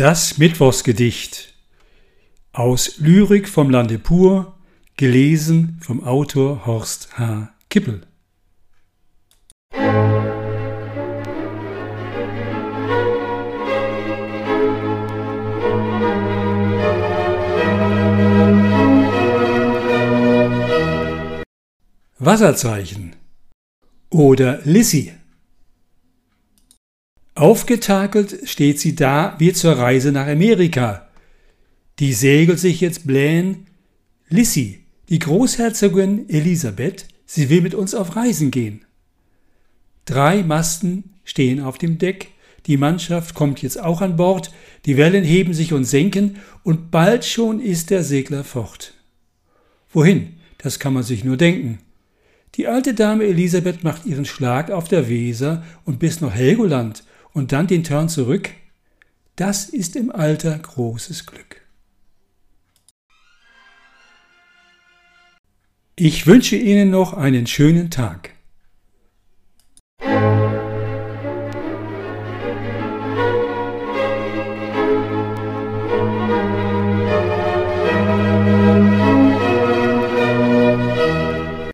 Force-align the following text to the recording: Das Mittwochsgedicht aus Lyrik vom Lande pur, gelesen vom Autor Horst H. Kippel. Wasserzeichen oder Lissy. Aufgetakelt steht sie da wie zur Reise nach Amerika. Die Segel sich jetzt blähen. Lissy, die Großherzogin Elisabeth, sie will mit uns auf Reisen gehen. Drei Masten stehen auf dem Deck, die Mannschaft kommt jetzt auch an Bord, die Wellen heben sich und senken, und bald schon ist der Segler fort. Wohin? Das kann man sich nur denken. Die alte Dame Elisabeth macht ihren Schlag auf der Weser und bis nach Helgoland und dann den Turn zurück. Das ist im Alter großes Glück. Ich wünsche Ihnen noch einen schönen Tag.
Das 0.00 0.38
Mittwochsgedicht 0.38 1.52
aus 2.54 2.96
Lyrik 3.00 3.46
vom 3.46 3.68
Lande 3.68 3.98
pur, 3.98 4.56
gelesen 4.96 5.78
vom 5.82 6.02
Autor 6.02 6.64
Horst 6.64 7.18
H. 7.18 7.52
Kippel. 7.68 8.00
Wasserzeichen 22.18 23.16
oder 24.08 24.60
Lissy. 24.64 25.12
Aufgetakelt 27.40 28.46
steht 28.46 28.80
sie 28.80 28.94
da 28.94 29.34
wie 29.38 29.54
zur 29.54 29.72
Reise 29.72 30.12
nach 30.12 30.26
Amerika. 30.26 31.08
Die 31.98 32.12
Segel 32.12 32.58
sich 32.58 32.82
jetzt 32.82 33.06
blähen. 33.06 33.66
Lissy, 34.28 34.80
die 35.08 35.20
Großherzogin 35.20 36.28
Elisabeth, 36.28 37.06
sie 37.24 37.48
will 37.48 37.62
mit 37.62 37.74
uns 37.74 37.94
auf 37.94 38.14
Reisen 38.14 38.50
gehen. 38.50 38.84
Drei 40.04 40.42
Masten 40.42 41.14
stehen 41.24 41.60
auf 41.60 41.78
dem 41.78 41.96
Deck, 41.96 42.28
die 42.66 42.76
Mannschaft 42.76 43.34
kommt 43.34 43.62
jetzt 43.62 43.80
auch 43.80 44.02
an 44.02 44.16
Bord, 44.16 44.52
die 44.84 44.98
Wellen 44.98 45.24
heben 45.24 45.54
sich 45.54 45.72
und 45.72 45.84
senken, 45.84 46.36
und 46.62 46.90
bald 46.90 47.24
schon 47.24 47.58
ist 47.58 47.88
der 47.88 48.04
Segler 48.04 48.44
fort. 48.44 48.92
Wohin? 49.88 50.34
Das 50.58 50.78
kann 50.78 50.92
man 50.92 51.04
sich 51.04 51.24
nur 51.24 51.38
denken. 51.38 51.78
Die 52.56 52.66
alte 52.66 52.92
Dame 52.92 53.24
Elisabeth 53.24 53.82
macht 53.82 54.04
ihren 54.04 54.26
Schlag 54.26 54.70
auf 54.70 54.88
der 54.88 55.08
Weser 55.08 55.64
und 55.86 55.98
bis 56.00 56.20
nach 56.20 56.34
Helgoland 56.34 57.02
und 57.32 57.52
dann 57.52 57.66
den 57.66 57.84
Turn 57.84 58.08
zurück. 58.08 58.50
Das 59.36 59.68
ist 59.68 59.96
im 59.96 60.10
Alter 60.10 60.58
großes 60.58 61.26
Glück. 61.26 61.62
Ich 65.96 66.26
wünsche 66.26 66.56
Ihnen 66.56 66.90
noch 66.90 67.14
einen 67.14 67.46
schönen 67.46 67.90
Tag. 67.90 68.30